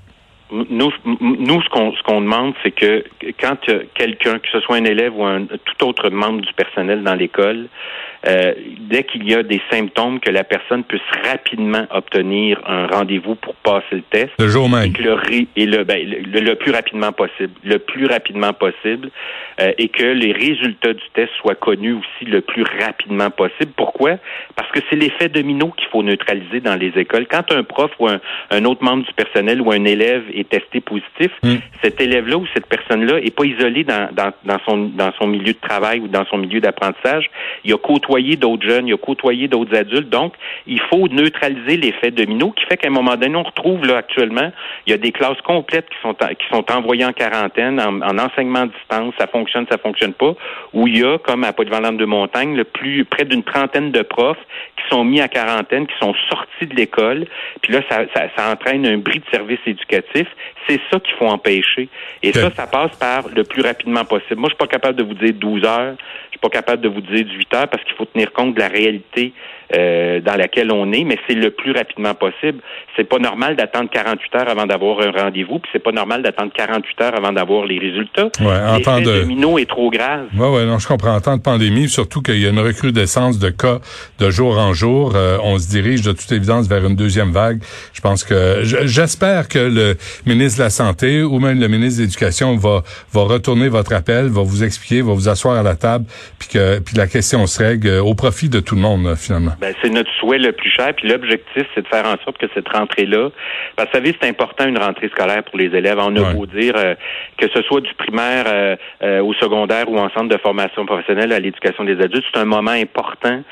Nous, 0.51 0.91
nous, 1.05 1.61
ce 1.61 1.69
qu'on 1.69 1.93
ce 1.93 2.01
qu'on 2.03 2.21
demande, 2.21 2.53
c'est 2.63 2.71
que 2.71 3.03
quand 3.39 3.57
quelqu'un, 3.93 4.39
que 4.39 4.49
ce 4.51 4.59
soit 4.61 4.77
un 4.77 4.85
élève 4.85 5.15
ou 5.15 5.23
un 5.23 5.45
tout 5.45 5.85
autre 5.85 6.09
membre 6.09 6.41
du 6.41 6.53
personnel 6.53 7.03
dans 7.03 7.13
l'école, 7.13 7.67
euh, 8.27 8.53
dès 8.89 9.03
qu'il 9.03 9.29
y 9.29 9.33
a 9.33 9.43
des 9.43 9.61
symptômes, 9.71 10.19
que 10.19 10.29
la 10.29 10.43
personne 10.43 10.83
puisse 10.83 11.01
rapidement 11.25 11.85
obtenir 11.91 12.59
un 12.67 12.88
rendez-vous 12.88 13.35
pour 13.35 13.55
passer 13.55 13.85
le 13.93 14.01
test. 14.01 14.31
Le 14.39 14.49
jour 14.49 14.69
même. 14.69 14.91
Et, 15.55 15.65
le, 15.65 15.83
ben, 15.83 16.05
le, 16.05 16.53
plus 16.55 16.71
rapidement 16.71 17.13
possible. 17.13 17.53
Le 17.63 17.79
plus 17.79 18.07
rapidement 18.07 18.51
possible. 18.51 19.09
Euh, 19.61 19.71
et 19.77 19.88
que 19.88 20.03
les 20.03 20.33
résultats 20.33 20.93
du 20.93 21.03
test 21.13 21.31
soient 21.39 21.55
connus 21.55 21.93
aussi 21.93 22.25
le 22.29 22.41
plus 22.41 22.63
rapidement 22.81 23.29
possible. 23.29 23.71
Pourquoi? 23.75 24.17
Parce 24.55 24.69
que 24.71 24.79
c'est 24.89 24.95
l'effet 24.95 25.29
domino 25.29 25.71
qu'il 25.77 25.88
faut 25.88 26.03
neutraliser 26.03 26.59
dans 26.59 26.75
les 26.75 26.91
écoles. 26.97 27.25
Quand 27.29 27.51
un 27.51 27.63
prof 27.63 27.91
ou 27.99 28.07
un, 28.07 28.19
un, 28.51 28.65
autre 28.65 28.83
membre 28.83 29.05
du 29.05 29.13
personnel 29.13 29.61
ou 29.61 29.71
un 29.71 29.85
élève 29.85 30.23
est 30.33 30.49
testé 30.49 30.81
positif, 30.81 31.31
hmm. 31.43 31.55
cet 31.81 32.01
élève-là 32.01 32.38
ou 32.38 32.45
cette 32.53 32.67
personne-là 32.67 33.19
est 33.19 33.35
pas 33.35 33.45
isolé 33.45 33.83
dans, 33.83 34.09
dans, 34.11 34.31
dans, 34.43 34.59
son, 34.65 34.77
dans 34.77 35.11
son 35.19 35.27
milieu 35.27 35.53
de 35.53 35.59
travail 35.61 35.99
ou 35.99 36.07
dans 36.07 36.25
son 36.25 36.38
milieu 36.38 36.59
d'apprentissage. 36.59 37.29
Il 37.63 37.73
a 37.73 37.77
côtoyé 37.77 38.08
côtoyé 38.09 38.35
d'autres 38.35 38.67
jeunes, 38.67 38.87
il 38.87 38.93
a 38.93 38.97
côtoyé 38.97 39.47
d'autres 39.47 39.75
adultes. 39.75 40.09
Donc, 40.09 40.33
il 40.65 40.81
faut 40.81 41.07
neutraliser 41.07 41.77
l'effet 41.77 42.11
domino 42.11 42.51
qui 42.51 42.65
fait 42.65 42.77
qu'à 42.77 42.87
un 42.87 42.91
moment 42.91 43.15
donné, 43.15 43.35
on 43.35 43.43
retrouve 43.43 43.85
là 43.85 43.97
actuellement, 43.97 44.51
il 44.87 44.91
y 44.91 44.93
a 44.93 44.97
des 44.97 45.11
classes 45.11 45.41
complètes 45.45 45.87
qui 45.89 45.97
sont 46.01 46.13
qui 46.13 46.47
sont 46.51 46.65
envoyées 46.71 47.05
en 47.05 47.13
quarantaine, 47.13 47.79
en, 47.79 48.17
enseignement 48.17 48.61
à 48.61 48.65
distance, 48.65 49.13
ça 49.19 49.27
fonctionne, 49.27 49.65
ça 49.69 49.77
fonctionne 49.77 50.13
pas, 50.13 50.35
où 50.73 50.87
il 50.87 50.97
y 50.97 51.03
a, 51.03 51.17
comme 51.19 51.43
à 51.43 51.53
Polyvalente 51.53 51.97
de 51.97 52.05
Montagne, 52.05 52.55
le 52.55 52.63
plus 52.63 53.05
près 53.05 53.25
d'une 53.25 53.43
trentaine 53.43 53.91
de 53.91 54.01
profs 54.01 54.37
qui 54.77 54.83
sont 54.89 55.03
mis 55.03 55.21
à 55.21 55.27
quarantaine, 55.27 55.85
qui 55.85 55.97
sont 55.99 56.15
sortis 56.29 56.65
de 56.65 56.75
l'école, 56.75 57.25
puis 57.61 57.73
là, 57.73 57.81
ça, 57.89 58.05
ça, 58.15 58.51
entraîne 58.51 58.85
un 58.85 58.97
bris 58.97 59.19
de 59.19 59.25
service 59.31 59.59
éducatif. 59.65 60.27
C'est 60.67 60.79
ça 60.91 60.99
qu'il 60.99 61.15
faut 61.15 61.27
empêcher. 61.27 61.89
Et 62.23 62.31
ça, 62.31 62.49
ça 62.55 62.67
passe 62.67 62.95
par 62.97 63.27
le 63.29 63.43
plus 63.43 63.61
rapidement 63.61 64.03
possible. 64.05 64.39
Moi, 64.39 64.49
je 64.49 64.55
suis 64.55 64.57
pas 64.57 64.67
capable 64.67 64.97
de 64.97 65.03
vous 65.03 65.13
dire 65.13 65.33
12 65.33 65.63
heures, 65.63 65.95
je 66.31 66.37
suis 66.37 66.39
pas 66.39 66.49
capable 66.49 66.81
de 66.81 66.89
vous 66.89 67.01
dire 67.01 67.25
18 67.25 67.53
heures 67.55 67.67
parce 67.67 67.83
qu'il 67.83 67.93
faut 67.99 68.05
tenir 68.05 68.31
compte 68.31 68.55
de 68.55 68.59
la 68.59 68.69
réalité 68.69 69.33
euh, 69.75 70.19
dans 70.19 70.35
laquelle 70.35 70.71
on 70.71 70.91
est, 70.91 71.03
mais 71.03 71.19
c'est 71.27 71.35
le 71.35 71.51
plus 71.51 71.73
rapidement 71.73 72.15
possible. 72.15 72.59
C'est 72.95 73.03
pas 73.03 73.19
normal 73.19 73.55
d'attendre 73.55 73.87
48 73.91 74.35
heures 74.35 74.49
avant 74.49 74.65
d'avoir 74.65 74.99
un 75.01 75.11
rendez-vous, 75.11 75.59
puis 75.59 75.69
c'est 75.71 75.83
pas 75.83 75.91
normal 75.91 76.23
d'attendre 76.23 76.51
48 76.55 77.01
heures 77.01 77.15
avant 77.15 77.31
d'avoir 77.31 77.67
les 77.67 77.77
résultats. 77.77 78.29
Ouais, 78.39 78.59
en 78.67 78.79
temps 78.79 78.99
de 78.99 79.19
domino 79.19 79.59
est 79.59 79.69
trop 79.69 79.91
grave. 79.91 80.25
Ouais, 80.35 80.49
ouais, 80.49 80.65
non, 80.65 80.79
je 80.79 80.87
comprends. 80.87 81.15
En 81.15 81.21
temps 81.21 81.37
de 81.37 81.43
pandémie, 81.43 81.87
surtout 81.87 82.23
qu'il 82.23 82.39
y 82.39 82.47
a 82.47 82.49
une 82.49 82.59
recrudescence 82.59 83.37
de 83.37 83.49
cas 83.49 83.77
de 84.17 84.31
jour 84.31 84.57
en 84.57 84.73
jour, 84.73 85.13
euh, 85.15 85.37
on 85.43 85.59
se 85.59 85.69
dirige 85.69 86.01
de 86.01 86.13
toute 86.13 86.31
évidence 86.31 86.67
vers 86.67 86.83
une 86.83 86.95
deuxième 86.95 87.29
vague. 87.29 87.61
Je 87.93 88.01
pense 88.01 88.23
que 88.23 88.61
j'espère 88.63 89.47
que 89.49 89.59
le 89.59 89.97
ministre 90.25 90.57
de 90.57 90.63
la 90.63 90.71
Santé 90.71 91.21
ou 91.21 91.37
même 91.39 91.59
le 91.59 91.67
ministre 91.67 91.99
de 91.99 92.05
l'Éducation 92.05 92.55
va 92.55 92.81
va 93.13 93.21
retourner 93.21 93.69
votre 93.69 93.93
appel, 93.93 94.29
va 94.29 94.41
vous 94.41 94.63
expliquer, 94.63 95.03
va 95.03 95.13
vous 95.13 95.29
asseoir 95.29 95.57
à 95.57 95.63
la 95.63 95.75
table, 95.75 96.05
puis 96.39 96.49
que 96.49 96.79
puis 96.79 96.95
la 96.95 97.05
question 97.05 97.45
se 97.45 97.61
règle 97.61 97.88
au 97.98 98.13
profit 98.13 98.50
de 98.50 98.60
tout 98.60 98.75
le 98.75 98.81
monde 98.81 99.15
finalement. 99.15 99.51
Ben, 99.60 99.74
c'est 99.81 99.89
notre 99.89 100.12
souhait 100.19 100.38
le 100.38 100.51
plus 100.51 100.69
cher. 100.69 100.93
Puis 100.96 101.08
l'objectif, 101.08 101.65
c'est 101.74 101.81
de 101.81 101.88
faire 101.88 102.05
en 102.05 102.15
sorte 102.24 102.38
que 102.38 102.48
cette 102.53 102.67
rentrée-là, 102.69 103.29
parce 103.75 103.89
que 103.89 103.98
vous 103.98 104.05
savez, 104.05 104.17
c'est 104.22 104.29
important 104.29 104.67
une 104.67 104.77
rentrée 104.77 105.10
scolaire 105.10 105.43
pour 105.43 105.58
les 105.58 105.75
élèves. 105.75 105.98
On 106.00 106.15
a 106.15 106.34
beau 106.34 106.46
dire 106.46 106.74
euh, 106.75 106.96
que 107.38 107.48
ce 107.53 107.62
soit 107.63 107.81
du 107.81 107.93
primaire 107.96 108.46
euh, 108.48 108.75
euh, 109.03 109.22
au 109.22 109.34
secondaire 109.34 109.89
ou 109.89 109.98
en 109.98 110.10
centre 110.10 110.29
de 110.29 110.38
formation 110.38 110.86
professionnelle 110.86 111.34
à 111.34 111.39
l'éducation 111.39 111.84
des 111.84 112.00
adultes, 112.01 112.25
c'est 112.34 112.39
un 112.39 112.46
moment 112.46 112.72
important 112.72 113.43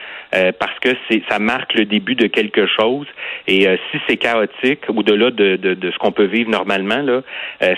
parce 0.60 0.78
que 0.82 0.90
c'est 1.10 1.24
ça 1.30 1.40
marque 1.40 1.74
le 1.74 1.86
début 1.86 2.16
de 2.16 2.28
quelque 2.28 2.68
chose. 2.68 3.08
Et 3.48 3.62
si 3.90 3.98
c'est 4.08 4.18
chaotique, 4.18 4.82
au-delà 4.90 5.32
de, 5.32 5.56
de, 5.56 5.74
de, 5.74 5.92
ce 5.92 5.98
qu'on 6.00 6.12
peut 6.12 6.26
vivre 6.26 6.50
normalement, 6.50 7.02
là, 7.02 7.22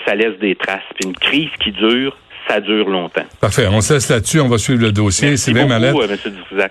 ça 0.04 0.16
laisse 0.16 0.36
des 0.40 0.56
traces. 0.56 0.82
Puis 0.96 1.08
une 1.08 1.14
crise 1.14 1.50
qui 1.62 1.70
dure, 1.70 2.16
ça 2.50 2.60
dure 2.60 2.88
longtemps. 2.88 3.24
Parfait. 3.40 3.66
On 3.70 3.80
se 3.80 3.94
laisse 3.94 4.08
là-dessus. 4.08 4.40
On 4.40 4.48
va 4.48 4.58
suivre 4.58 4.82
le 4.82 4.92
dossier. 4.92 5.30
Merci 5.30 5.52
beaucoup, 5.52 6.02
M. 6.02 6.16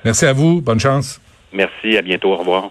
Merci 0.04 0.26
à 0.26 0.34
vous. 0.34 0.62
Bonne 0.62 0.80
chance. 0.80 1.22
Merci, 1.54 1.98
à 1.98 2.02
bientôt, 2.02 2.34
au 2.34 2.38
revoir. 2.38 2.70